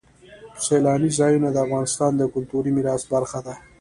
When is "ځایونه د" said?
1.19-1.57